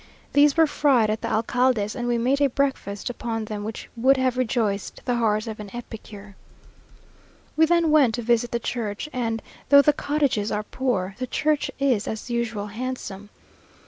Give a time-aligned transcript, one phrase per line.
[0.33, 4.17] These were fried at the alcalde's and we made a breakfast upon them which would
[4.17, 6.35] have rejoiced the heart of an epicure.
[7.55, 11.69] We then went to visit the church; and, though the cottages are poor, the church
[11.77, 13.29] is, as usual, handsome.